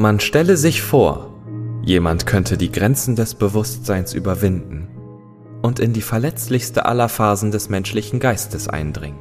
Man 0.00 0.18
stelle 0.18 0.56
sich 0.56 0.80
vor, 0.80 1.28
jemand 1.82 2.24
könnte 2.24 2.56
die 2.56 2.72
Grenzen 2.72 3.16
des 3.16 3.34
Bewusstseins 3.34 4.14
überwinden 4.14 4.88
und 5.60 5.78
in 5.78 5.92
die 5.92 6.00
verletzlichste 6.00 6.86
aller 6.86 7.10
Phasen 7.10 7.50
des 7.50 7.68
menschlichen 7.68 8.18
Geistes 8.18 8.66
eindringen. 8.66 9.18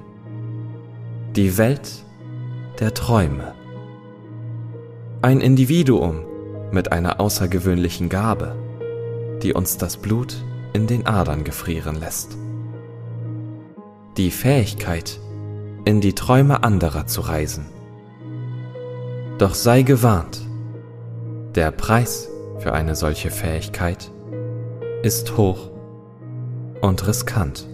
Die 1.36 1.58
Welt 1.58 2.06
der 2.80 2.94
Träume. 2.94 3.56
Ein 5.22 5.42
Individuum 5.42 6.22
mit 6.72 6.94
einer 6.94 7.20
außergewöhnlichen 7.20 8.08
Gabe, 8.08 8.56
die 9.44 9.52
uns 9.52 9.76
das 9.76 9.98
Blut 9.98 10.38
in 10.72 10.88
den 10.88 11.06
Adern 11.06 11.44
gefrieren 11.44 12.00
lässt. 12.00 12.38
Die 14.16 14.32
Fähigkeit, 14.32 15.20
in 15.84 16.00
die 16.00 16.16
Träume 16.16 16.64
anderer 16.64 17.06
zu 17.06 17.20
reisen. 17.20 17.66
Doch 19.40 19.56
sei 19.56 19.82
gewarnt, 19.82 20.49
der 21.56 21.72
Preis 21.72 22.30
für 22.60 22.74
eine 22.74 22.96
solche 22.96 23.32
Fähigkeit 23.32 24.12
ist 25.02 25.38
hoch 25.38 25.70
und 26.82 27.08
riskant. 27.08 27.69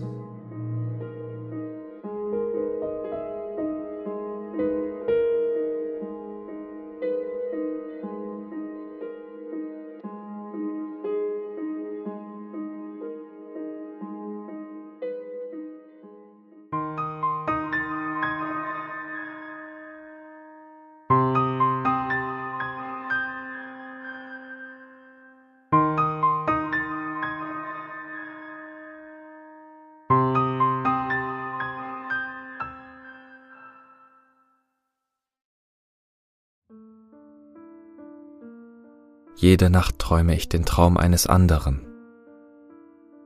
Jede 39.46 39.70
Nacht 39.70 39.99
träume 39.99 40.34
ich 40.34 40.49
den 40.49 40.65
Traum 40.65 40.98
eines 40.98 41.27
anderen. 41.27 41.85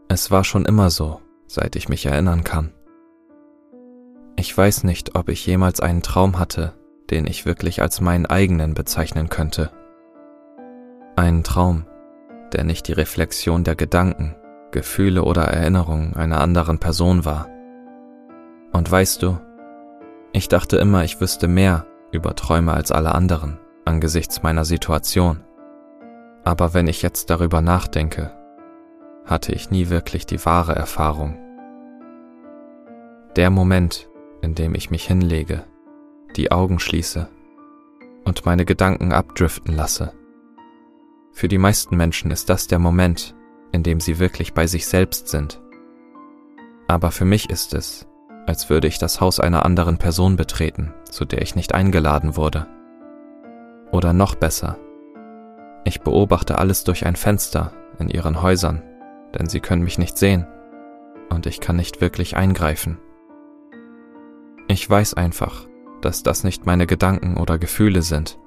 Es 0.09 0.31
war 0.31 0.43
schon 0.43 0.65
immer 0.65 0.89
so, 0.89 1.21
seit 1.47 1.77
ich 1.77 1.87
mich 1.87 2.05
erinnern 2.07 2.43
kann. 2.43 2.73
Ich 4.35 4.55
weiß 4.57 4.83
nicht, 4.83 5.15
ob 5.15 5.29
ich 5.29 5.45
jemals 5.45 5.79
einen 5.79 6.01
Traum 6.01 6.37
hatte, 6.37 6.73
den 7.09 7.25
ich 7.25 7.45
wirklich 7.45 7.81
als 7.81 8.01
meinen 8.01 8.25
eigenen 8.25 8.73
bezeichnen 8.73 9.29
könnte. 9.29 9.71
Einen 11.15 11.45
Traum, 11.45 11.85
der 12.51 12.65
nicht 12.65 12.89
die 12.89 12.93
Reflexion 12.99 13.63
der 13.63 13.77
Gedanken, 13.77 14.35
Gefühle 14.71 15.23
oder 15.23 15.43
Erinnerungen 15.43 16.17
einer 16.17 16.41
anderen 16.41 16.79
Person 16.79 17.23
war. 17.23 17.47
Und 18.73 18.91
weißt 18.91 19.23
du, 19.23 19.37
ich 20.33 20.49
dachte 20.49 20.75
immer, 20.79 21.05
ich 21.05 21.21
wüsste 21.21 21.47
mehr 21.47 21.85
über 22.11 22.35
Träume 22.35 22.73
als 22.73 22.91
alle 22.91 23.15
anderen 23.15 23.57
angesichts 23.85 24.43
meiner 24.43 24.65
Situation. 24.65 25.45
Aber 26.43 26.73
wenn 26.73 26.87
ich 26.87 27.01
jetzt 27.01 27.29
darüber 27.29 27.61
nachdenke, 27.61 28.31
hatte 29.25 29.53
ich 29.53 29.69
nie 29.69 29.89
wirklich 29.89 30.25
die 30.25 30.43
wahre 30.45 30.75
Erfahrung. 30.75 31.37
Der 33.35 33.49
Moment, 33.49 34.09
in 34.41 34.55
dem 34.55 34.73
ich 34.73 34.89
mich 34.89 35.05
hinlege, 35.05 35.63
die 36.35 36.51
Augen 36.51 36.79
schließe 36.79 37.29
und 38.25 38.45
meine 38.45 38.65
Gedanken 38.65 39.11
abdriften 39.11 39.75
lasse. 39.75 40.13
Für 41.31 41.47
die 41.47 41.57
meisten 41.57 41.95
Menschen 41.95 42.31
ist 42.31 42.49
das 42.49 42.67
der 42.67 42.79
Moment, 42.79 43.35
in 43.71 43.83
dem 43.83 43.99
sie 43.99 44.19
wirklich 44.19 44.53
bei 44.53 44.67
sich 44.67 44.87
selbst 44.87 45.27
sind. 45.27 45.61
Aber 46.87 47.11
für 47.11 47.25
mich 47.25 47.49
ist 47.49 47.73
es, 47.73 48.07
als 48.47 48.69
würde 48.69 48.87
ich 48.87 48.97
das 48.97 49.21
Haus 49.21 49.39
einer 49.39 49.63
anderen 49.63 49.97
Person 49.97 50.35
betreten, 50.35 50.93
zu 51.09 51.23
der 51.23 51.41
ich 51.41 51.55
nicht 51.55 51.73
eingeladen 51.75 52.35
wurde. 52.35 52.67
Oder 53.91 54.11
noch 54.11 54.35
besser, 54.35 54.77
ich 55.89 56.01
beobachte 56.01 56.59
alles 56.59 56.83
durch 56.83 57.07
ein 57.07 57.15
Fenster 57.15 57.73
in 57.97 58.09
ihren 58.09 58.43
Häusern, 58.43 58.83
denn 59.33 59.49
sie 59.49 59.59
können 59.59 59.83
mich 59.83 59.97
nicht 59.97 60.19
sehen 60.19 60.45
und 61.31 61.47
ich 61.47 61.59
kann 61.59 61.75
nicht 61.75 61.99
wirklich 61.99 62.37
eingreifen. 62.37 62.99
Ich 64.67 64.87
weiß 64.87 65.15
einfach, 65.15 65.67
dass 66.01 66.21
das 66.21 66.43
nicht 66.43 66.67
meine 66.67 66.85
Gedanken 66.85 67.37
oder 67.37 67.57
Gefühle 67.57 68.03
sind. 68.03 68.39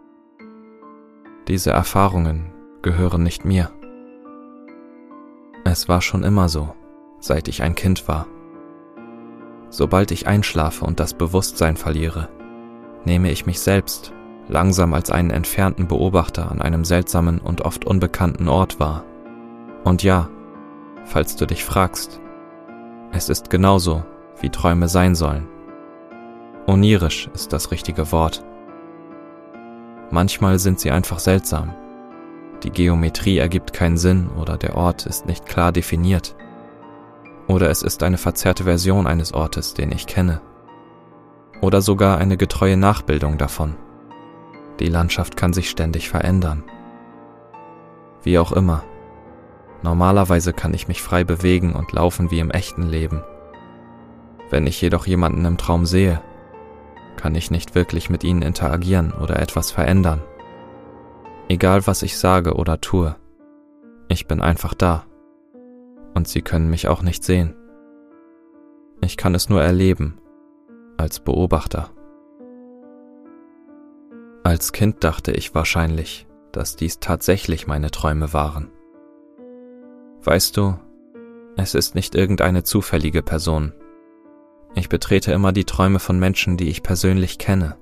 Diese 1.48 1.72
Erfahrungen 1.72 2.54
gehören 2.80 3.24
nicht 3.24 3.44
mir. 3.44 3.72
Es 5.64 5.88
war 5.88 6.00
schon 6.00 6.22
immer 6.22 6.48
so, 6.48 6.72
seit 7.18 7.48
ich 7.48 7.64
ein 7.64 7.74
Kind 7.74 8.06
war. 8.06 8.28
Sobald 9.68 10.12
ich 10.12 10.28
einschlafe 10.28 10.84
und 10.84 11.00
das 11.00 11.14
Bewusstsein 11.14 11.76
verliere, 11.76 12.28
nehme 13.04 13.32
ich 13.32 13.46
mich 13.46 13.58
selbst 13.58 14.12
langsam 14.52 14.94
als 14.94 15.10
einen 15.10 15.30
entfernten 15.30 15.88
Beobachter 15.88 16.50
an 16.50 16.60
einem 16.60 16.84
seltsamen 16.84 17.38
und 17.38 17.62
oft 17.62 17.84
unbekannten 17.84 18.48
Ort 18.48 18.78
wahr. 18.78 19.04
Und 19.82 20.02
ja, 20.02 20.28
falls 21.04 21.36
du 21.36 21.46
dich 21.46 21.64
fragst, 21.64 22.20
es 23.12 23.28
ist 23.28 23.50
genauso, 23.50 24.04
wie 24.40 24.50
Träume 24.50 24.88
sein 24.88 25.14
sollen. 25.14 25.48
Onirisch 26.66 27.28
ist 27.34 27.52
das 27.52 27.70
richtige 27.70 28.12
Wort. 28.12 28.44
Manchmal 30.10 30.58
sind 30.58 30.78
sie 30.78 30.90
einfach 30.90 31.18
seltsam. 31.18 31.74
Die 32.62 32.70
Geometrie 32.70 33.38
ergibt 33.38 33.72
keinen 33.72 33.96
Sinn 33.96 34.28
oder 34.38 34.56
der 34.56 34.76
Ort 34.76 35.06
ist 35.06 35.26
nicht 35.26 35.46
klar 35.46 35.72
definiert. 35.72 36.36
Oder 37.48 37.70
es 37.70 37.82
ist 37.82 38.02
eine 38.02 38.18
verzerrte 38.18 38.64
Version 38.64 39.06
eines 39.06 39.34
Ortes, 39.34 39.74
den 39.74 39.90
ich 39.90 40.06
kenne. 40.06 40.40
Oder 41.60 41.80
sogar 41.80 42.18
eine 42.18 42.36
getreue 42.36 42.76
Nachbildung 42.76 43.38
davon. 43.38 43.74
Die 44.82 44.88
Landschaft 44.88 45.36
kann 45.36 45.52
sich 45.52 45.70
ständig 45.70 46.08
verändern. 46.08 46.64
Wie 48.24 48.36
auch 48.40 48.50
immer. 48.50 48.82
Normalerweise 49.82 50.52
kann 50.52 50.74
ich 50.74 50.88
mich 50.88 51.00
frei 51.00 51.22
bewegen 51.22 51.74
und 51.74 51.92
laufen 51.92 52.32
wie 52.32 52.40
im 52.40 52.50
echten 52.50 52.82
Leben. 52.82 53.22
Wenn 54.50 54.66
ich 54.66 54.80
jedoch 54.80 55.06
jemanden 55.06 55.44
im 55.44 55.56
Traum 55.56 55.86
sehe, 55.86 56.20
kann 57.16 57.36
ich 57.36 57.52
nicht 57.52 57.76
wirklich 57.76 58.10
mit 58.10 58.24
ihnen 58.24 58.42
interagieren 58.42 59.12
oder 59.12 59.38
etwas 59.38 59.70
verändern. 59.70 60.20
Egal 61.48 61.86
was 61.86 62.02
ich 62.02 62.18
sage 62.18 62.54
oder 62.54 62.80
tue, 62.80 63.14
ich 64.08 64.26
bin 64.26 64.40
einfach 64.40 64.74
da. 64.74 65.04
Und 66.12 66.26
sie 66.26 66.42
können 66.42 66.70
mich 66.70 66.88
auch 66.88 67.02
nicht 67.02 67.22
sehen. 67.22 67.54
Ich 69.00 69.16
kann 69.16 69.36
es 69.36 69.48
nur 69.48 69.62
erleben, 69.62 70.18
als 70.96 71.20
Beobachter. 71.20 71.90
Als 74.44 74.72
Kind 74.72 75.04
dachte 75.04 75.30
ich 75.30 75.54
wahrscheinlich, 75.54 76.26
dass 76.50 76.74
dies 76.74 76.98
tatsächlich 76.98 77.68
meine 77.68 77.92
Träume 77.92 78.32
waren. 78.32 78.70
Weißt 80.24 80.56
du, 80.56 80.76
es 81.56 81.74
ist 81.74 81.94
nicht 81.94 82.14
irgendeine 82.14 82.64
zufällige 82.64 83.22
Person. 83.22 83.72
Ich 84.74 84.88
betrete 84.88 85.32
immer 85.32 85.52
die 85.52 85.64
Träume 85.64 86.00
von 86.00 86.18
Menschen, 86.18 86.56
die 86.56 86.70
ich 86.70 86.82
persönlich 86.82 87.38
kenne. 87.38 87.76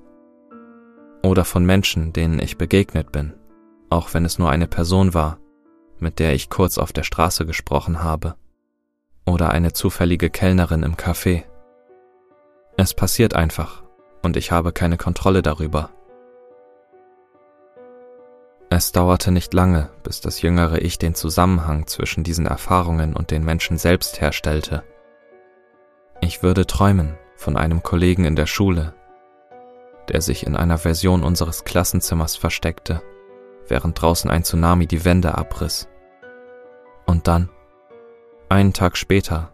Oder 1.23 1.45
von 1.45 1.65
Menschen, 1.65 2.13
denen 2.13 2.39
ich 2.39 2.57
begegnet 2.57 3.11
bin, 3.11 3.33
auch 3.89 4.13
wenn 4.13 4.25
es 4.25 4.37
nur 4.37 4.49
eine 4.49 4.67
Person 4.67 5.13
war, 5.13 5.39
mit 5.99 6.19
der 6.19 6.33
ich 6.33 6.49
kurz 6.49 6.77
auf 6.77 6.93
der 6.93 7.03
Straße 7.03 7.45
gesprochen 7.45 8.03
habe. 8.03 8.35
Oder 9.25 9.51
eine 9.51 9.73
zufällige 9.73 10.29
Kellnerin 10.29 10.83
im 10.83 10.95
Café. 10.95 11.43
Es 12.77 12.93
passiert 12.93 13.35
einfach, 13.35 13.83
und 14.21 14.37
ich 14.37 14.51
habe 14.51 14.73
keine 14.73 14.97
Kontrolle 14.97 15.41
darüber. 15.41 15.89
Es 18.73 18.93
dauerte 18.93 19.33
nicht 19.33 19.53
lange, 19.53 19.89
bis 20.01 20.21
das 20.21 20.41
jüngere 20.41 20.77
Ich 20.77 20.97
den 20.97 21.13
Zusammenhang 21.13 21.87
zwischen 21.87 22.23
diesen 22.23 22.45
Erfahrungen 22.45 23.13
und 23.13 23.29
den 23.29 23.43
Menschen 23.43 23.77
selbst 23.77 24.21
herstellte. 24.21 24.85
Ich 26.21 26.41
würde 26.41 26.65
träumen 26.65 27.17
von 27.35 27.57
einem 27.57 27.83
Kollegen 27.83 28.23
in 28.23 28.37
der 28.37 28.45
Schule, 28.45 28.93
der 30.07 30.21
sich 30.21 30.47
in 30.47 30.55
einer 30.55 30.77
Version 30.77 31.21
unseres 31.21 31.65
Klassenzimmers 31.65 32.37
versteckte, 32.37 33.01
während 33.67 34.01
draußen 34.01 34.31
ein 34.31 34.45
Tsunami 34.45 34.87
die 34.87 35.03
Wände 35.03 35.37
abriss. 35.37 35.89
Und 37.05 37.27
dann, 37.27 37.49
einen 38.47 38.71
Tag 38.71 38.95
später, 38.95 39.53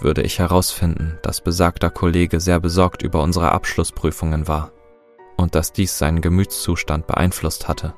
würde 0.00 0.20
ich 0.20 0.38
herausfinden, 0.38 1.18
dass 1.22 1.40
besagter 1.40 1.88
Kollege 1.88 2.40
sehr 2.40 2.60
besorgt 2.60 3.00
über 3.00 3.22
unsere 3.22 3.52
Abschlussprüfungen 3.52 4.46
war 4.46 4.70
und 5.38 5.54
dass 5.54 5.72
dies 5.72 5.96
seinen 5.96 6.20
Gemütszustand 6.20 7.06
beeinflusst 7.06 7.68
hatte. 7.68 7.94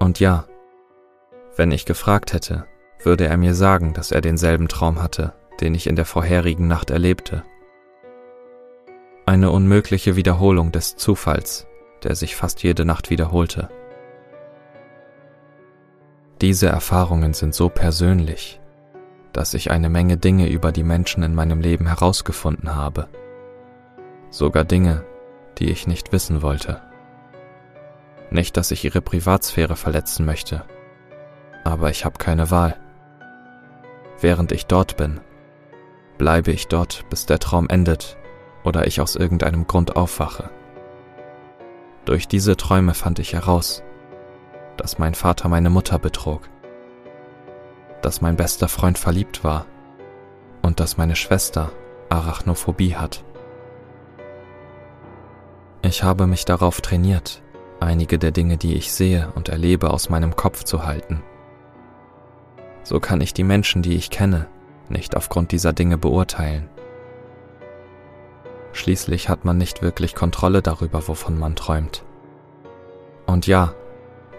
Und 0.00 0.18
ja, 0.18 0.46
wenn 1.56 1.70
ich 1.70 1.84
gefragt 1.84 2.32
hätte, 2.32 2.66
würde 3.02 3.26
er 3.26 3.36
mir 3.36 3.54
sagen, 3.54 3.92
dass 3.92 4.10
er 4.10 4.22
denselben 4.22 4.66
Traum 4.66 5.02
hatte, 5.02 5.34
den 5.60 5.74
ich 5.74 5.86
in 5.86 5.94
der 5.94 6.06
vorherigen 6.06 6.66
Nacht 6.66 6.90
erlebte. 6.90 7.44
Eine 9.26 9.50
unmögliche 9.50 10.16
Wiederholung 10.16 10.72
des 10.72 10.96
Zufalls, 10.96 11.66
der 12.02 12.16
sich 12.16 12.34
fast 12.34 12.62
jede 12.62 12.84
Nacht 12.84 13.10
wiederholte. 13.10 13.68
Diese 16.40 16.68
Erfahrungen 16.68 17.34
sind 17.34 17.54
so 17.54 17.68
persönlich, 17.68 18.58
dass 19.34 19.52
ich 19.52 19.70
eine 19.70 19.90
Menge 19.90 20.16
Dinge 20.16 20.48
über 20.48 20.72
die 20.72 20.82
Menschen 20.82 21.22
in 21.22 21.34
meinem 21.34 21.60
Leben 21.60 21.86
herausgefunden 21.86 22.74
habe. 22.74 23.08
Sogar 24.30 24.64
Dinge, 24.64 25.04
die 25.58 25.70
ich 25.70 25.86
nicht 25.86 26.10
wissen 26.12 26.40
wollte. 26.40 26.80
Nicht, 28.30 28.56
dass 28.56 28.70
ich 28.70 28.84
ihre 28.84 29.00
Privatsphäre 29.00 29.76
verletzen 29.76 30.24
möchte, 30.24 30.64
aber 31.64 31.90
ich 31.90 32.04
habe 32.04 32.18
keine 32.18 32.50
Wahl. 32.50 32.76
Während 34.20 34.52
ich 34.52 34.66
dort 34.66 34.96
bin, 34.96 35.20
bleibe 36.18 36.52
ich 36.52 36.68
dort, 36.68 37.04
bis 37.10 37.26
der 37.26 37.38
Traum 37.38 37.68
endet 37.68 38.16
oder 38.62 38.86
ich 38.86 39.00
aus 39.00 39.16
irgendeinem 39.16 39.66
Grund 39.66 39.96
aufwache. 39.96 40.50
Durch 42.04 42.28
diese 42.28 42.56
Träume 42.56 42.94
fand 42.94 43.18
ich 43.18 43.32
heraus, 43.32 43.82
dass 44.76 44.98
mein 44.98 45.14
Vater 45.14 45.48
meine 45.48 45.70
Mutter 45.70 45.98
betrog, 45.98 46.48
dass 48.02 48.20
mein 48.20 48.36
bester 48.36 48.68
Freund 48.68 48.98
verliebt 48.98 49.44
war 49.44 49.66
und 50.62 50.80
dass 50.80 50.96
meine 50.96 51.16
Schwester 51.16 51.72
Arachnophobie 52.08 52.96
hat. 52.96 53.24
Ich 55.82 56.02
habe 56.02 56.26
mich 56.26 56.44
darauf 56.44 56.80
trainiert, 56.80 57.42
einige 57.80 58.18
der 58.18 58.30
Dinge, 58.30 58.56
die 58.56 58.74
ich 58.74 58.92
sehe 58.92 59.32
und 59.34 59.48
erlebe, 59.48 59.90
aus 59.90 60.08
meinem 60.10 60.36
Kopf 60.36 60.64
zu 60.64 60.84
halten. 60.84 61.22
So 62.82 63.00
kann 63.00 63.20
ich 63.20 63.34
die 63.34 63.44
Menschen, 63.44 63.82
die 63.82 63.96
ich 63.96 64.10
kenne, 64.10 64.46
nicht 64.88 65.16
aufgrund 65.16 65.52
dieser 65.52 65.72
Dinge 65.72 65.98
beurteilen. 65.98 66.68
Schließlich 68.72 69.28
hat 69.28 69.44
man 69.44 69.58
nicht 69.58 69.82
wirklich 69.82 70.14
Kontrolle 70.14 70.62
darüber, 70.62 71.06
wovon 71.08 71.38
man 71.38 71.56
träumt. 71.56 72.04
Und 73.26 73.46
ja, 73.46 73.74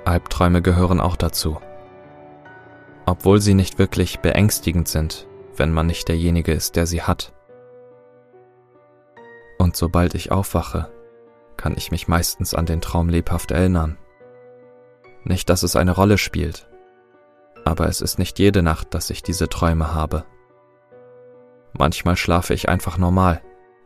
Albträume 0.05 0.61
gehören 0.61 0.99
auch 0.99 1.15
dazu. 1.15 1.59
Obwohl 3.05 3.41
sie 3.41 3.53
nicht 3.53 3.77
wirklich 3.77 4.19
beängstigend 4.19 4.88
sind, 4.88 5.27
wenn 5.55 5.71
man 5.71 5.88
nicht 5.88 6.07
derjenige 6.07 6.53
ist, 6.53 6.75
der 6.75 6.85
sie 6.85 7.01
hat. 7.01 7.33
Und 9.57 9.75
sobald 9.75 10.15
ich 10.15 10.31
aufwache, 10.31 10.91
kann 11.62 11.75
ich 11.78 11.92
mich 11.92 12.08
meistens 12.08 12.56
an 12.56 12.66
den 12.66 12.81
Traum 12.81 13.08
lebhaft 13.08 13.52
erinnern. 13.52 14.00
Nicht, 15.24 15.48
dass 15.48 15.62
es 15.62 15.75
eine 15.75 15.92
Rolle 15.92 16.18
spielt, 16.18 16.68
aber 17.66 17.88
es 17.88 18.02
ist 18.02 18.18
nicht 18.18 18.40
jede 18.40 18.63
Nacht, 18.63 18.96
dass 18.96 19.12
ich 19.12 19.22
diese 19.22 19.48
Träume 19.48 19.94
habe. 19.94 20.25
Manchmal 21.74 22.18
schlafe 22.18 22.56
ich 22.56 22.68
einfach 22.68 22.98
normal, 22.98 23.44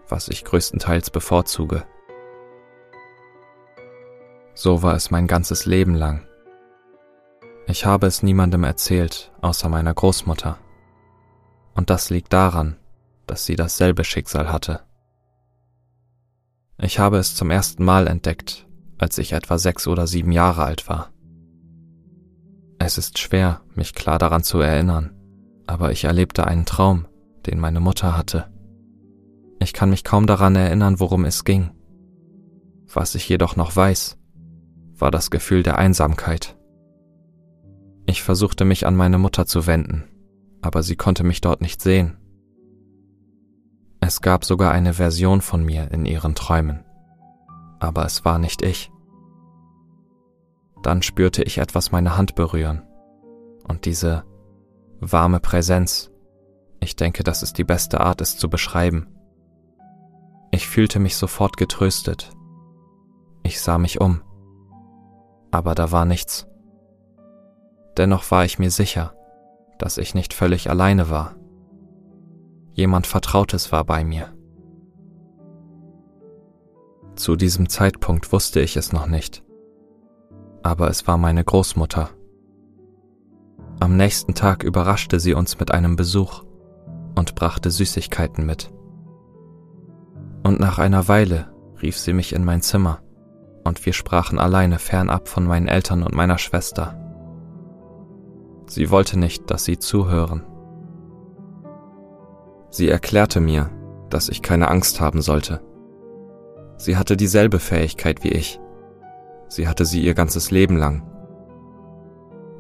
was 0.08 0.30
ich 0.30 0.46
größtenteils 0.46 1.10
bevorzuge. 1.10 1.84
So 4.54 4.82
war 4.82 4.96
es 4.96 5.12
mein 5.12 5.28
ganzes 5.28 5.66
Leben 5.66 5.96
lang. 5.96 6.26
Ich 7.68 7.86
habe 7.86 8.08
es 8.08 8.24
niemandem 8.24 8.64
erzählt, 8.64 9.34
außer 9.42 9.68
meiner 9.68 9.94
Großmutter. 9.94 10.60
Und 11.74 11.90
das 11.90 12.10
liegt 12.10 12.32
daran, 12.32 12.78
dass 13.28 13.46
sie 13.46 13.58
dasselbe 13.58 14.06
Schicksal 14.06 14.50
hatte. 14.50 14.86
Ich 16.78 17.00
habe 17.00 17.18
es 17.18 17.36
zum 17.36 17.52
ersten 17.52 17.84
Mal 17.84 18.08
entdeckt, 18.08 18.68
als 18.98 19.18
ich 19.18 19.32
etwa 19.32 19.58
sechs 19.58 19.88
oder 19.88 20.08
sieben 20.08 20.32
Jahre 20.32 20.64
alt 20.64 20.90
war. 20.90 21.12
Es 22.80 22.98
ist 22.98 23.18
schwer, 23.18 23.62
mich 23.74 23.94
klar 23.94 24.20
daran 24.20 24.44
zu 24.44 24.60
erinnern, 24.60 25.12
aber 25.68 25.92
ich 25.92 26.04
erlebte 26.04 26.46
einen 26.46 26.66
Traum, 26.66 27.08
den 27.46 27.60
meine 27.60 27.80
Mutter 27.80 28.18
hatte. 28.18 28.52
Ich 29.60 29.74
kann 29.74 29.90
mich 29.90 30.04
kaum 30.04 30.28
daran 30.28 30.56
erinnern, 30.56 31.00
worum 31.00 31.24
es 31.26 31.46
ging. 31.46 31.72
Was 32.94 33.16
ich 33.16 33.28
jedoch 33.28 33.56
noch 33.56 33.76
weiß, 33.76 34.18
war 34.98 35.12
das 35.12 35.32
Gefühl 35.32 35.64
der 35.64 35.78
Einsamkeit. 35.78 36.58
Ich 38.06 38.22
versuchte 38.22 38.66
mich 38.66 38.86
an 38.86 38.96
meine 38.96 39.18
Mutter 39.18 39.46
zu 39.46 39.66
wenden, 39.66 40.04
aber 40.62 40.84
sie 40.84 40.96
konnte 40.96 41.24
mich 41.24 41.42
dort 41.42 41.62
nicht 41.62 41.82
sehen. 41.82 42.18
Es 44.06 44.22
gab 44.22 44.46
sogar 44.46 44.72
eine 44.72 44.94
Version 44.94 45.42
von 45.42 45.64
mir 45.64 45.92
in 45.92 46.06
ihren 46.06 46.36
Träumen, 46.36 46.84
aber 47.80 48.06
es 48.06 48.24
war 48.24 48.38
nicht 48.38 48.62
ich. 48.62 48.92
Dann 50.84 51.02
spürte 51.02 51.42
ich 51.44 51.58
etwas 51.58 51.92
meine 51.92 52.16
Hand 52.16 52.36
berühren 52.36 52.84
und 53.68 53.86
diese 53.86 54.24
warme 55.00 55.40
Präsenz 55.40 56.12
ich 56.86 56.96
denke, 56.96 57.24
das 57.24 57.42
ist 57.42 57.58
die 57.58 57.64
beste 57.64 58.00
Art, 58.00 58.22
es 58.22 58.38
zu 58.38 58.48
beschreiben. 58.48 59.08
Ich 60.52 60.68
fühlte 60.68 61.00
mich 61.00 61.18
sofort 61.18 61.58
getröstet. 61.58 62.32
Ich 63.42 63.60
sah 63.60 63.80
mich 63.80 64.00
um. 64.02 64.22
Aber 65.50 65.74
da 65.74 65.92
war 65.92 66.06
nichts. 66.06 66.48
Dennoch 67.98 68.30
war 68.30 68.46
ich 68.46 68.60
mir 68.60 68.70
sicher, 68.70 69.16
dass 69.80 69.98
ich 69.98 70.14
nicht 70.14 70.36
völlig 70.36 70.70
alleine 70.70 71.10
war. 71.10 71.36
Jemand 72.76 73.08
Vertrautes 73.08 73.72
war 73.72 73.86
bei 73.86 74.04
mir. 74.04 74.34
Zu 77.16 77.38
diesem 77.38 77.70
Zeitpunkt 77.70 78.34
wusste 78.34 78.60
ich 78.60 78.76
es 78.76 78.92
noch 78.92 79.08
nicht. 79.08 79.46
Aber 80.62 80.90
es 80.90 81.08
war 81.08 81.18
meine 81.18 81.42
Großmutter. 81.42 82.10
Am 83.80 83.96
nächsten 83.96 84.34
Tag 84.34 84.64
überraschte 84.64 85.22
sie 85.22 85.34
uns 85.34 85.58
mit 85.58 85.72
einem 85.72 85.96
Besuch 85.96 86.44
und 87.16 87.36
brachte 87.36 87.72
Süßigkeiten 87.72 88.46
mit. 88.46 88.74
Und 90.44 90.60
nach 90.60 90.78
einer 90.78 91.08
Weile 91.08 91.54
rief 91.82 91.98
sie 91.98 92.12
mich 92.12 92.34
in 92.34 92.44
mein 92.44 92.62
Zimmer, 92.62 93.00
und 93.64 93.86
wir 93.86 93.94
sprachen 93.94 94.38
alleine 94.38 94.80
fernab 94.80 95.30
von 95.30 95.46
meinen 95.46 95.70
Eltern 95.70 96.04
und 96.04 96.14
meiner 96.14 96.38
Schwester. 96.38 97.00
Sie 98.68 98.90
wollte 98.90 99.18
nicht, 99.18 99.50
dass 99.50 99.64
sie 99.64 99.80
zuhören. 99.80 100.44
Sie 102.76 102.90
erklärte 102.90 103.40
mir, 103.40 103.70
dass 104.10 104.28
ich 104.28 104.42
keine 104.42 104.68
Angst 104.68 105.00
haben 105.00 105.22
sollte. 105.22 105.62
Sie 106.76 106.98
hatte 106.98 107.16
dieselbe 107.16 107.60
Fähigkeit 107.60 108.22
wie 108.26 108.34
ich. 108.34 108.60
Sie 109.48 109.70
hatte 109.70 109.86
sie 109.86 110.02
ihr 110.02 110.14
ganzes 110.14 110.52
Leben 110.52 110.76
lang. 110.76 111.02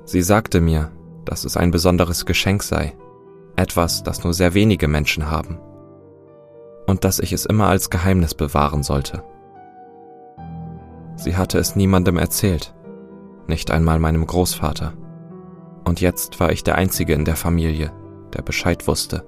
Sie 0.05 0.21
sagte 0.21 0.61
mir, 0.61 0.93
dass 1.25 1.43
es 1.43 1.57
ein 1.57 1.69
besonderes 1.69 2.25
Geschenk 2.25 2.63
sei, 2.63 2.95
etwas, 3.57 4.03
das 4.03 4.23
nur 4.23 4.33
sehr 4.33 4.53
wenige 4.53 4.87
Menschen 4.87 5.29
haben, 5.29 5.59
und 6.87 7.03
dass 7.03 7.19
ich 7.19 7.33
es 7.33 7.45
immer 7.45 7.67
als 7.67 7.89
Geheimnis 7.89 8.35
bewahren 8.35 8.83
sollte. 8.83 9.21
Sie 11.17 11.35
hatte 11.35 11.59
es 11.59 11.75
niemandem 11.75 12.17
erzählt, 12.17 12.73
nicht 13.47 13.69
einmal 13.69 13.99
meinem 13.99 14.25
Großvater, 14.25 14.93
und 15.83 15.99
jetzt 15.99 16.39
war 16.39 16.53
ich 16.53 16.63
der 16.63 16.75
Einzige 16.75 17.11
in 17.11 17.25
der 17.25 17.35
Familie, 17.35 17.91
der 18.33 18.43
Bescheid 18.43 18.87
wusste. 18.87 19.25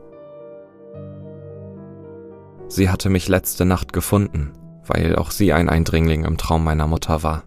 Sie 2.77 2.91
hatte 2.91 3.09
mich 3.09 3.27
letzte 3.27 3.65
Nacht 3.65 3.91
gefunden, 3.91 4.53
weil 4.85 5.15
auch 5.15 5.31
sie 5.31 5.51
ein 5.51 5.67
Eindringling 5.67 6.25
im 6.25 6.37
Traum 6.37 6.63
meiner 6.63 6.85
Mutter 6.85 7.23
war. 7.23 7.45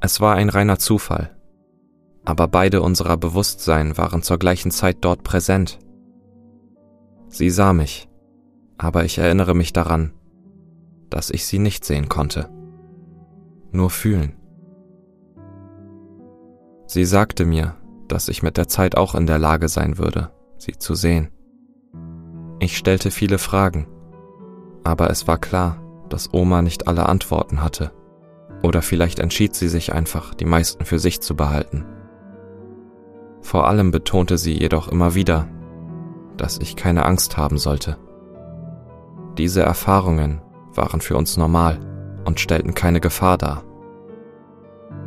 Es 0.00 0.20
war 0.20 0.36
ein 0.36 0.48
reiner 0.48 0.78
Zufall, 0.78 1.36
aber 2.24 2.46
beide 2.46 2.82
unserer 2.82 3.16
Bewusstsein 3.16 3.98
waren 3.98 4.22
zur 4.22 4.38
gleichen 4.38 4.70
Zeit 4.70 4.98
dort 5.00 5.24
präsent. 5.24 5.80
Sie 7.26 7.50
sah 7.50 7.72
mich, 7.72 8.08
aber 8.78 9.04
ich 9.04 9.18
erinnere 9.18 9.56
mich 9.56 9.72
daran, 9.72 10.12
dass 11.10 11.28
ich 11.30 11.44
sie 11.44 11.58
nicht 11.58 11.84
sehen 11.84 12.08
konnte, 12.08 12.48
nur 13.72 13.90
fühlen. 13.90 14.36
Sie 16.86 17.04
sagte 17.04 17.44
mir, 17.44 17.74
dass 18.06 18.28
ich 18.28 18.44
mit 18.44 18.56
der 18.56 18.68
Zeit 18.68 18.96
auch 18.96 19.16
in 19.16 19.26
der 19.26 19.40
Lage 19.40 19.66
sein 19.66 19.98
würde, 19.98 20.30
sie 20.58 20.78
zu 20.78 20.94
sehen. 20.94 21.32
Ich 22.60 22.76
stellte 22.76 23.10
viele 23.10 23.38
Fragen, 23.38 23.88
aber 24.84 25.10
es 25.10 25.26
war 25.28 25.38
klar, 25.38 25.78
dass 26.08 26.32
Oma 26.32 26.62
nicht 26.62 26.88
alle 26.88 27.08
Antworten 27.08 27.62
hatte, 27.62 27.92
oder 28.62 28.82
vielleicht 28.82 29.18
entschied 29.18 29.54
sie 29.54 29.68
sich 29.68 29.92
einfach, 29.92 30.34
die 30.34 30.44
meisten 30.44 30.84
für 30.84 30.98
sich 30.98 31.20
zu 31.20 31.34
behalten. 31.36 31.84
Vor 33.40 33.66
allem 33.66 33.90
betonte 33.90 34.38
sie 34.38 34.58
jedoch 34.58 34.88
immer 34.88 35.14
wieder, 35.14 35.48
dass 36.36 36.58
ich 36.58 36.76
keine 36.76 37.04
Angst 37.04 37.36
haben 37.36 37.58
sollte. 37.58 37.96
Diese 39.36 39.62
Erfahrungen 39.62 40.40
waren 40.74 41.00
für 41.00 41.16
uns 41.16 41.36
normal 41.36 41.80
und 42.24 42.40
stellten 42.40 42.74
keine 42.74 43.00
Gefahr 43.00 43.36
dar. 43.36 43.64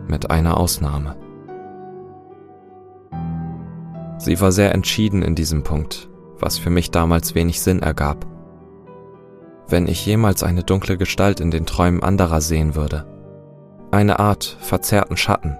Mit 0.08 0.30
einer 0.30 0.58
Ausnahme. 0.58 1.16
Sie 4.18 4.40
war 4.42 4.52
sehr 4.52 4.74
entschieden 4.74 5.22
in 5.22 5.36
diesem 5.36 5.64
Punkt, 5.64 6.10
was 6.40 6.58
für 6.58 6.70
mich 6.70 6.92
damals 6.92 7.36
wenig 7.36 7.62
Sinn 7.62 7.82
ergab. 7.82 8.26
Wenn 9.68 9.88
ich 9.88 10.06
jemals 10.06 10.44
eine 10.44 10.64
dunkle 10.64 10.98
Gestalt 10.98 11.40
in 11.40 11.52
den 11.52 11.66
Träumen 11.66 12.04
anderer 12.04 12.42
sehen 12.42 12.76
würde, 12.76 13.06
eine 13.92 14.20
Art 14.20 14.58
verzerrten 14.60 15.18
Schatten, 15.18 15.58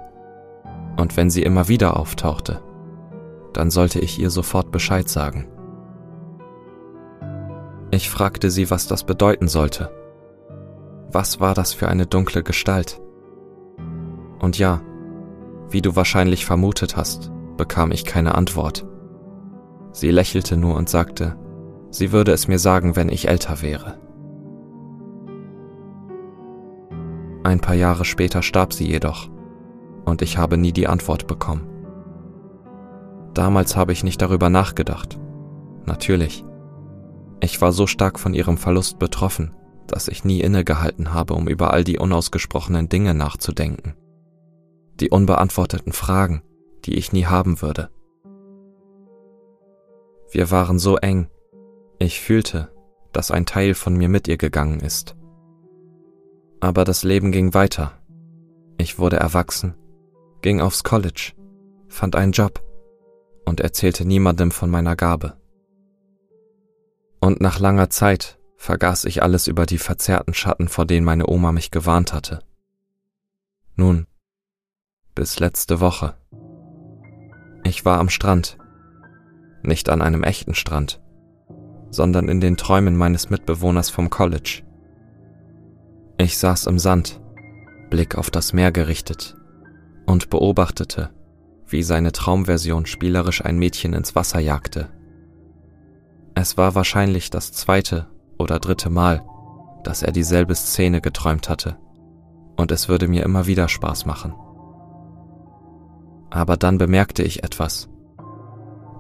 und 0.98 1.18
wenn 1.18 1.30
sie 1.30 1.44
immer 1.44 1.68
wieder 1.68 2.00
auftauchte, 2.00 2.62
dann 3.54 3.72
sollte 3.72 4.00
ich 4.00 4.20
ihr 4.20 4.30
sofort 4.30 4.72
Bescheid 4.72 5.10
sagen. 5.10 5.48
Ich 7.92 8.10
fragte 8.10 8.50
sie, 8.50 8.70
was 8.70 8.88
das 8.88 9.04
bedeuten 9.04 9.48
sollte. 9.48 9.92
Was 11.12 11.40
war 11.40 11.54
das 11.54 11.74
für 11.74 11.88
eine 11.88 12.06
dunkle 12.06 12.44
Gestalt? 12.44 13.02
Und 14.40 14.58
ja, 14.58 14.82
wie 15.70 15.82
du 15.82 15.96
wahrscheinlich 15.96 16.46
vermutet 16.46 16.98
hast, 16.98 17.32
bekam 17.58 17.92
ich 17.92 18.06
keine 18.06 18.36
Antwort. 18.36 18.86
Sie 19.92 20.12
lächelte 20.12 20.58
nur 20.58 20.76
und 20.76 20.90
sagte, 20.90 21.38
sie 21.96 22.12
würde 22.12 22.34
es 22.34 22.48
mir 22.48 22.60
sagen, 22.60 22.96
wenn 22.96 23.10
ich 23.10 23.30
älter 23.30 23.62
wäre. 23.62 23.98
Ein 27.44 27.62
paar 27.62 27.76
Jahre 27.76 28.06
später 28.06 28.42
starb 28.42 28.74
sie 28.74 28.88
jedoch, 28.88 29.30
und 30.04 30.22
ich 30.22 30.38
habe 30.38 30.58
nie 30.58 30.74
die 30.74 30.88
Antwort 30.88 31.28
bekommen. 31.28 31.70
Damals 33.34 33.76
habe 33.76 33.94
ich 33.94 34.04
nicht 34.04 34.22
darüber 34.22 34.50
nachgedacht. 34.50 35.20
Natürlich. 35.86 36.44
Ich 37.40 37.62
war 37.62 37.72
so 37.72 37.86
stark 37.88 38.20
von 38.20 38.34
ihrem 38.34 38.58
Verlust 38.58 38.98
betroffen, 39.00 39.54
dass 39.88 40.08
ich 40.08 40.26
nie 40.26 40.42
innegehalten 40.42 41.14
habe, 41.14 41.34
um 41.34 41.48
über 41.48 41.72
all 41.72 41.84
die 41.84 42.00
unausgesprochenen 42.00 42.90
Dinge 42.90 43.14
nachzudenken. 43.14 43.94
Die 45.00 45.10
unbeantworteten 45.10 45.94
Fragen, 45.94 46.42
die 46.86 46.96
ich 46.96 47.14
nie 47.14 47.26
haben 47.26 47.62
würde. 47.62 47.90
Wir 50.32 50.50
waren 50.52 50.80
so 50.80 50.98
eng. 50.98 51.28
Ich 52.00 52.20
fühlte, 52.20 52.72
dass 53.14 53.32
ein 53.32 53.46
Teil 53.46 53.74
von 53.74 53.96
mir 53.96 54.10
mit 54.10 54.28
ihr 54.28 54.38
gegangen 54.38 54.80
ist. 54.80 55.16
Aber 56.60 56.84
das 56.84 57.04
Leben 57.04 57.32
ging 57.32 57.54
weiter. 57.54 57.94
Ich 58.78 59.00
wurde 59.00 59.18
erwachsen, 59.18 59.76
ging 60.42 60.60
aufs 60.60 60.84
College, 60.84 61.34
fand 61.88 62.16
einen 62.16 62.34
Job 62.34 62.62
und 63.46 63.62
erzählte 63.62 64.06
niemandem 64.06 64.52
von 64.52 64.70
meiner 64.70 64.96
Gabe. 64.96 65.38
Und 67.22 67.40
nach 67.40 67.60
langer 67.60 67.90
Zeit 67.90 68.40
vergaß 68.58 69.06
ich 69.06 69.24
alles 69.24 69.48
über 69.48 69.66
die 69.66 69.78
verzerrten 69.78 70.34
Schatten, 70.34 70.68
vor 70.68 70.86
denen 70.86 71.06
meine 71.06 71.28
Oma 71.28 71.52
mich 71.52 71.72
gewarnt 71.72 72.14
hatte. 72.14 72.40
Nun, 73.76 74.08
bis 75.14 75.40
letzte 75.40 75.80
Woche. 75.80 76.16
Ich 77.64 77.86
war 77.86 78.00
am 78.00 78.10
Strand, 78.10 78.58
nicht 79.64 79.90
an 79.90 80.02
einem 80.02 80.24
echten 80.24 80.54
Strand, 80.54 81.02
sondern 81.96 82.28
in 82.28 82.40
den 82.40 82.58
Träumen 82.58 82.96
meines 82.96 83.30
Mitbewohners 83.30 83.90
vom 83.90 84.10
College. 84.10 84.62
Ich 86.18 86.38
saß 86.38 86.68
im 86.68 86.80
Sand, 86.80 87.22
Blick 87.90 88.16
auf 88.16 88.30
das 88.30 88.54
Meer 88.54 88.72
gerichtet, 88.72 89.36
und 90.06 90.30
beobachtete, 90.30 91.10
wie 91.68 91.84
seine 91.84 92.12
Traumversion 92.12 92.86
spielerisch 92.86 93.44
ein 93.44 93.58
Mädchen 93.58 93.94
ins 93.94 94.16
Wasser 94.16 94.40
jagte. 94.40 94.90
Es 96.36 96.58
war 96.58 96.76
wahrscheinlich 96.76 97.30
das 97.30 97.52
zweite 97.52 98.08
oder 98.38 98.60
dritte 98.60 98.90
Mal, 98.90 99.24
dass 99.84 100.04
er 100.04 100.12
dieselbe 100.12 100.56
Szene 100.56 101.02
geträumt 101.02 101.50
hatte, 101.50 101.78
und 102.56 102.72
es 102.72 102.90
würde 102.90 103.08
mir 103.08 103.24
immer 103.24 103.48
wieder 103.48 103.68
Spaß 103.68 104.06
machen. 104.06 104.34
Aber 106.30 106.58
dann 106.58 106.78
bemerkte 106.78 107.24
ich 107.24 107.44
etwas. 107.44 107.90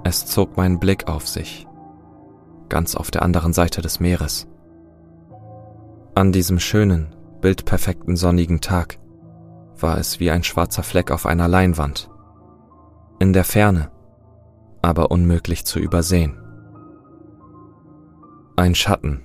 Es 0.04 0.26
zog 0.26 0.58
meinen 0.58 0.80
Blick 0.80 1.08
auf 1.08 1.28
sich, 1.28 1.68
ganz 2.70 2.96
auf 2.96 3.12
der 3.12 3.22
anderen 3.22 3.54
Seite 3.54 3.82
des 3.82 4.00
Meeres. 4.00 4.48
An 6.16 6.32
diesem 6.32 6.60
schönen, 6.60 7.16
bildperfekten 7.42 8.16
sonnigen 8.16 8.62
Tag 8.62 9.00
war 9.80 9.98
es 9.98 10.20
wie 10.20 10.32
ein 10.32 10.44
schwarzer 10.44 10.84
Fleck 10.84 11.12
auf 11.12 11.26
einer 11.26 11.48
Leinwand. 11.48 12.10
In 13.20 13.34
der 13.34 13.44
Ferne, 13.44 13.92
aber 14.82 15.12
unmöglich 15.12 15.66
zu 15.66 15.80
übersehen. 15.80 16.38
Ein 18.56 18.76
Schatten. 18.76 19.24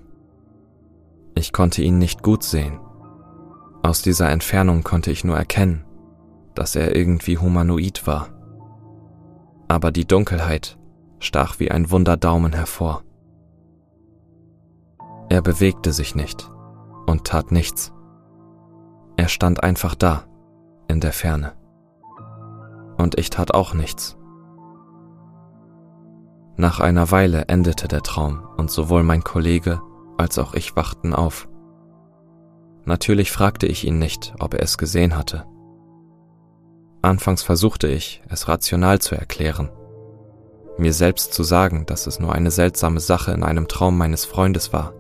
Ich 1.35 1.53
konnte 1.53 1.83
ihn 1.83 1.99
nicht 1.99 2.23
gut 2.23 2.43
sehen. 2.43 2.81
Aus 3.83 4.03
dieser 4.03 4.31
Entfernung 4.31 4.83
konnte 4.83 5.11
ich 5.11 5.25
nur 5.25 5.37
erkennen, 5.37 5.85
dass 6.55 6.77
er 6.77 6.95
irgendwie 6.97 7.39
humanoid 7.39 8.07
war. 8.07 8.29
Aber 9.69 9.93
die 9.93 10.07
Dunkelheit 10.07 10.79
stach 11.21 11.61
wie 11.61 11.71
ein 11.71 11.91
Wunderdaumen 11.91 12.53
hervor. 12.53 13.05
Er 15.31 15.43
bewegte 15.43 15.93
sich 15.93 16.17
nicht 16.17 16.51
und 17.07 17.25
tat 17.25 17.53
nichts. 17.53 17.93
Er 19.17 19.29
stand 19.29 19.63
einfach 19.63 19.95
da, 19.95 20.25
in 20.89 21.01
der 21.01 21.13
Ferne. 21.13 21.53
Und 22.99 23.17
ich 23.17 23.31
tat 23.31 23.55
auch 23.55 23.73
nichts. 23.73 24.19
Nach 26.57 26.81
einer 26.81 27.13
Weile 27.13 27.45
endete 27.47 27.87
der 27.87 28.03
Traum 28.03 28.43
und 28.57 28.73
sowohl 28.73 29.05
mein 29.05 29.23
Kollege 29.23 29.81
als 30.19 30.37
auch 30.37 30.53
ich 30.53 30.75
wachten 30.75 31.15
auf. 31.15 31.49
Natürlich 32.85 33.31
fragte 33.31 33.67
ich 33.69 33.87
ihn 33.87 34.01
nicht, 34.01 34.35
ob 34.41 34.55
er 34.55 34.65
es 34.65 34.79
gesehen 34.79 35.17
hatte. 35.17 35.47
Anfangs 37.03 37.45
versuchte 37.45 37.87
ich, 37.87 38.21
es 38.29 38.49
rational 38.49 38.99
zu 38.99 39.15
erklären, 39.15 39.71
mir 40.77 40.93
selbst 40.93 41.35
zu 41.35 41.45
sagen, 41.45 41.87
dass 41.87 42.09
es 42.09 42.19
nur 42.19 42.35
eine 42.35 42.51
seltsame 42.51 42.99
Sache 42.99 43.31
in 43.31 43.45
einem 43.45 43.69
Traum 43.69 43.97
meines 43.97 44.25
Freundes 44.25 44.73
war, 44.73 44.93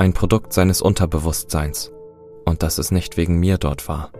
ein 0.00 0.14
Produkt 0.14 0.54
seines 0.54 0.80
Unterbewusstseins, 0.80 1.92
und 2.46 2.62
dass 2.62 2.78
es 2.78 2.90
nicht 2.90 3.18
wegen 3.18 3.38
mir 3.38 3.58
dort 3.58 3.86
war. 3.86 4.10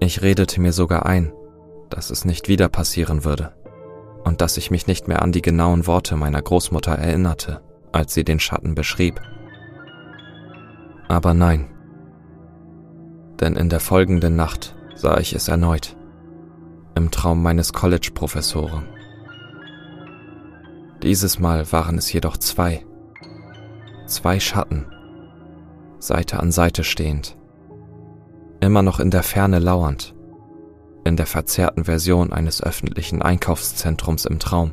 Ich 0.00 0.22
redete 0.22 0.62
mir 0.62 0.72
sogar 0.72 1.04
ein, 1.04 1.30
dass 1.90 2.08
es 2.08 2.24
nicht 2.24 2.48
wieder 2.48 2.70
passieren 2.70 3.26
würde 3.26 3.52
und 4.24 4.40
dass 4.40 4.56
ich 4.56 4.70
mich 4.70 4.86
nicht 4.86 5.08
mehr 5.08 5.20
an 5.20 5.30
die 5.30 5.42
genauen 5.42 5.86
Worte 5.86 6.16
meiner 6.16 6.40
Großmutter 6.40 6.92
erinnerte, 6.92 7.60
als 7.92 8.14
sie 8.14 8.24
den 8.24 8.40
Schatten 8.40 8.74
beschrieb. 8.74 9.20
Aber 11.06 11.34
nein, 11.34 11.68
denn 13.40 13.56
in 13.56 13.68
der 13.68 13.80
folgenden 13.80 14.36
Nacht 14.36 14.74
sah 14.94 15.18
ich 15.18 15.34
es 15.34 15.48
erneut, 15.48 15.98
im 16.94 17.10
Traum 17.10 17.42
meines 17.42 17.74
College-Professoren. 17.74 18.88
Dieses 21.02 21.38
Mal 21.38 21.70
waren 21.72 21.98
es 21.98 22.10
jedoch 22.10 22.38
zwei, 22.38 22.86
zwei 24.14 24.38
Schatten, 24.38 24.86
Seite 25.98 26.38
an 26.38 26.52
Seite 26.52 26.84
stehend, 26.84 27.36
immer 28.60 28.82
noch 28.82 29.00
in 29.00 29.10
der 29.10 29.24
Ferne 29.24 29.58
lauernd, 29.58 30.14
in 31.04 31.16
der 31.16 31.26
verzerrten 31.26 31.84
Version 31.84 32.32
eines 32.32 32.62
öffentlichen 32.62 33.22
Einkaufszentrums 33.22 34.24
im 34.24 34.38
Traum. 34.38 34.72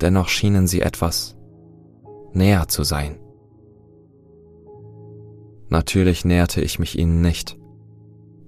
Dennoch 0.00 0.28
schienen 0.28 0.66
sie 0.66 0.80
etwas 0.80 1.36
näher 2.32 2.66
zu 2.66 2.82
sein. 2.82 3.20
Natürlich 5.68 6.24
näherte 6.24 6.60
ich 6.60 6.78
mich 6.78 6.98
ihnen 6.98 7.20
nicht. 7.20 7.56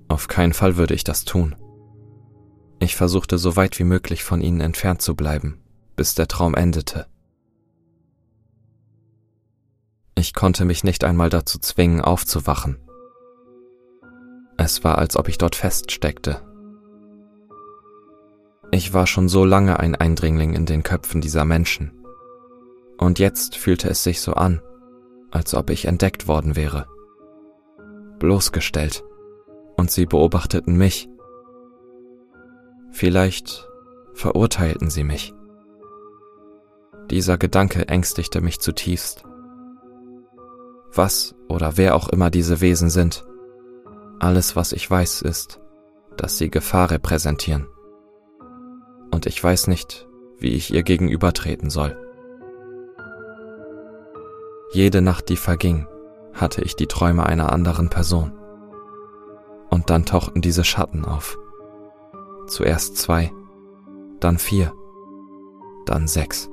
Auf 0.08 0.26
keinen 0.26 0.52
Fall 0.52 0.76
würde 0.76 0.94
ich 0.94 1.04
das 1.04 1.24
tun. 1.24 1.54
Ich 2.80 2.96
versuchte 2.96 3.38
so 3.38 3.56
weit 3.56 3.78
wie 3.78 3.84
möglich 3.84 4.24
von 4.24 4.40
ihnen 4.40 4.60
entfernt 4.60 5.00
zu 5.00 5.14
bleiben, 5.14 5.62
bis 5.96 6.14
der 6.14 6.26
Traum 6.26 6.54
endete. 6.54 7.06
Ich 10.24 10.32
konnte 10.32 10.64
mich 10.64 10.84
nicht 10.84 11.04
einmal 11.04 11.28
dazu 11.28 11.58
zwingen, 11.58 12.00
aufzuwachen. 12.00 12.78
Es 14.56 14.82
war, 14.82 14.96
als 14.96 15.18
ob 15.18 15.28
ich 15.28 15.36
dort 15.36 15.54
feststeckte. 15.54 16.40
Ich 18.70 18.94
war 18.94 19.06
schon 19.06 19.28
so 19.28 19.44
lange 19.44 19.80
ein 19.80 19.94
Eindringling 19.94 20.54
in 20.54 20.64
den 20.64 20.82
Köpfen 20.82 21.20
dieser 21.20 21.44
Menschen. 21.44 21.92
Und 22.96 23.18
jetzt 23.18 23.58
fühlte 23.58 23.90
es 23.90 24.02
sich 24.02 24.22
so 24.22 24.32
an, 24.32 24.62
als 25.30 25.54
ob 25.54 25.68
ich 25.68 25.84
entdeckt 25.84 26.26
worden 26.26 26.56
wäre. 26.56 26.86
Bloßgestellt 28.18 29.04
und 29.76 29.90
sie 29.90 30.06
beobachteten 30.06 30.74
mich. 30.74 31.06
Vielleicht 32.92 33.68
verurteilten 34.14 34.88
sie 34.88 35.04
mich. 35.04 35.34
Dieser 37.10 37.36
Gedanke 37.36 37.88
ängstigte 37.88 38.40
mich 38.40 38.58
zutiefst. 38.60 39.26
Was 40.94 41.34
oder 41.48 41.76
wer 41.76 41.96
auch 41.96 42.08
immer 42.08 42.30
diese 42.30 42.60
Wesen 42.60 42.90
sind, 42.90 43.24
alles, 44.20 44.54
was 44.56 44.72
ich 44.72 44.88
weiß, 44.88 45.22
ist, 45.22 45.60
dass 46.16 46.38
sie 46.38 46.50
Gefahr 46.50 46.90
repräsentieren. 46.90 47.66
Und 49.10 49.26
ich 49.26 49.42
weiß 49.42 49.66
nicht, 49.66 50.08
wie 50.38 50.54
ich 50.54 50.72
ihr 50.72 50.82
gegenübertreten 50.82 51.70
soll. 51.70 51.96
Jede 54.72 55.02
Nacht, 55.02 55.28
die 55.28 55.36
verging, 55.36 55.86
hatte 56.32 56.62
ich 56.62 56.76
die 56.76 56.86
Träume 56.86 57.26
einer 57.26 57.52
anderen 57.52 57.90
Person. 57.90 58.32
Und 59.70 59.90
dann 59.90 60.04
tauchten 60.04 60.40
diese 60.40 60.64
Schatten 60.64 61.04
auf. 61.04 61.38
Zuerst 62.46 62.96
zwei, 62.96 63.32
dann 64.20 64.38
vier, 64.38 64.72
dann 65.86 66.06
sechs. 66.06 66.50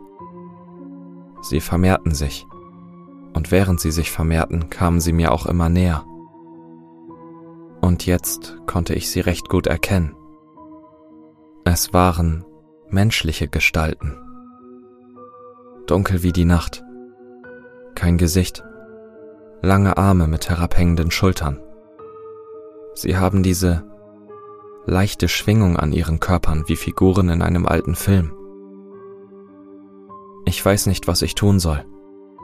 Sie 1.42 1.62
vermehrten 1.62 2.14
sich, 2.14 2.48
und 3.34 3.52
während 3.52 3.80
sie 3.80 3.92
sich 3.92 4.12
vermehrten, 4.12 4.70
kamen 4.70 5.00
sie 5.00 5.14
mir 5.14 5.32
auch 5.32 5.46
immer 5.46 5.70
näher. 5.70 6.06
Und 7.82 8.06
jetzt 8.06 8.58
konnte 8.68 8.94
ich 8.94 9.10
sie 9.10 9.20
recht 9.20 9.50
gut 9.50 9.68
erkennen. 9.68 10.16
Es 11.64 11.94
waren 11.94 12.46
menschliche 12.90 13.48
Gestalten. 13.48 14.18
Dunkel 15.88 16.24
wie 16.24 16.32
die 16.32 16.46
Nacht. 16.46 16.84
Kein 17.96 18.18
Gesicht, 18.18 18.64
lange 19.62 19.98
Arme 19.98 20.28
mit 20.28 20.50
herabhängenden 20.50 21.12
Schultern. 21.12 21.60
Sie 22.96 23.18
haben 23.18 23.44
diese 23.44 23.84
leichte 24.86 25.28
Schwingung 25.28 25.78
an 25.78 25.92
ihren 25.92 26.20
Körpern 26.20 26.64
wie 26.68 26.76
Figuren 26.76 27.30
in 27.30 27.42
einem 27.42 27.66
alten 27.66 27.96
Film. 27.96 28.34
Ich 30.46 30.64
weiß 30.64 30.88
nicht, 30.88 31.08
was 31.08 31.22
ich 31.22 31.36
tun 31.36 31.60
soll, 31.60 31.86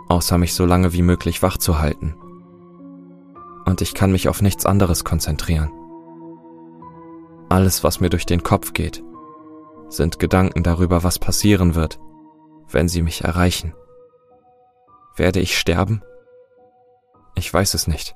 außer 0.09 0.37
mich 0.37 0.53
so 0.53 0.65
lange 0.65 0.93
wie 0.93 1.01
möglich 1.01 1.41
wach 1.41 1.57
zu 1.57 1.79
halten. 1.79 2.15
Und 3.65 3.81
ich 3.81 3.93
kann 3.93 4.11
mich 4.11 4.29
auf 4.29 4.41
nichts 4.41 4.65
anderes 4.65 5.03
konzentrieren. 5.03 5.71
Alles, 7.49 7.83
was 7.83 7.99
mir 7.99 8.09
durch 8.09 8.25
den 8.25 8.43
Kopf 8.43 8.73
geht, 8.73 9.03
sind 9.89 10.19
Gedanken 10.19 10.63
darüber, 10.63 11.03
was 11.03 11.19
passieren 11.19 11.75
wird, 11.75 11.99
wenn 12.69 12.87
sie 12.87 13.01
mich 13.01 13.23
erreichen. 13.23 13.73
Werde 15.15 15.39
ich 15.39 15.57
sterben? 15.57 16.01
Ich 17.35 17.53
weiß 17.53 17.73
es 17.73 17.87
nicht. 17.87 18.15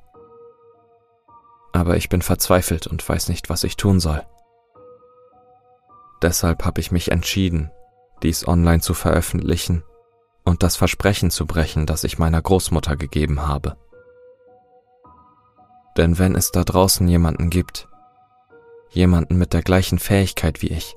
Aber 1.72 1.96
ich 1.96 2.08
bin 2.08 2.22
verzweifelt 2.22 2.86
und 2.86 3.06
weiß 3.06 3.28
nicht, 3.28 3.48
was 3.48 3.64
ich 3.64 3.76
tun 3.76 4.00
soll. 4.00 4.22
Deshalb 6.20 6.64
habe 6.64 6.80
ich 6.80 6.92
mich 6.92 7.10
entschieden, 7.10 7.70
dies 8.22 8.46
online 8.46 8.80
zu 8.80 8.94
veröffentlichen 8.94 9.82
und 10.44 10.62
das 10.62 10.76
Versprechen 10.76 11.30
zu 11.30 11.46
brechen, 11.46 11.86
das 11.86 12.04
ich 12.04 12.18
meiner 12.18 12.40
Großmutter 12.42 12.96
gegeben 12.96 13.46
habe. 13.46 13.76
Denn 15.96 16.18
wenn 16.18 16.34
es 16.34 16.50
da 16.50 16.64
draußen 16.64 17.06
jemanden 17.06 17.50
gibt, 17.50 17.88
jemanden 18.90 19.36
mit 19.36 19.52
der 19.52 19.62
gleichen 19.62 19.98
Fähigkeit 19.98 20.62
wie 20.62 20.68
ich, 20.68 20.94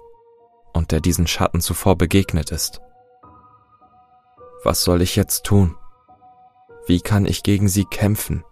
und 0.74 0.92
der 0.92 1.00
diesen 1.00 1.28
Schatten 1.28 1.62
zuvor 1.62 1.98
begegnet 1.98 2.52
ist, 2.52 2.82
was 4.64 4.84
soll 4.84 5.02
ich 5.02 5.16
jetzt 5.16 5.44
tun? 5.46 5.76
Wie 6.88 7.00
kann 7.00 7.26
ich 7.26 7.44
gegen 7.44 7.68
sie 7.68 7.86
kämpfen? 7.86 8.44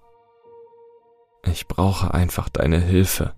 Ich 1.46 1.68
brauche 1.68 2.14
einfach 2.14 2.50
deine 2.50 2.80
Hilfe. 2.80 3.34